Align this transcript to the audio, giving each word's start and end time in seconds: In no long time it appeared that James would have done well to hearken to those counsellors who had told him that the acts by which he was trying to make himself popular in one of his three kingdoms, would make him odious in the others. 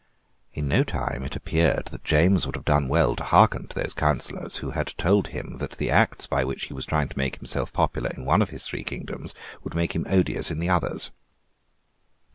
In 0.53 0.67
no 0.67 0.77
long 0.77 0.85
time 0.85 1.23
it 1.23 1.35
appeared 1.35 1.89
that 1.91 2.03
James 2.03 2.47
would 2.47 2.55
have 2.55 2.65
done 2.65 2.87
well 2.87 3.15
to 3.15 3.23
hearken 3.23 3.67
to 3.67 3.79
those 3.79 3.93
counsellors 3.93 4.57
who 4.57 4.71
had 4.71 4.95
told 4.97 5.27
him 5.27 5.57
that 5.59 5.73
the 5.73 5.91
acts 5.91 6.25
by 6.25 6.43
which 6.43 6.65
he 6.65 6.73
was 6.73 6.87
trying 6.87 7.07
to 7.09 7.17
make 7.19 7.35
himself 7.35 7.71
popular 7.71 8.09
in 8.17 8.25
one 8.25 8.41
of 8.41 8.49
his 8.49 8.63
three 8.65 8.83
kingdoms, 8.83 9.35
would 9.63 9.75
make 9.75 9.93
him 9.93 10.07
odious 10.09 10.49
in 10.49 10.57
the 10.57 10.69
others. 10.69 11.11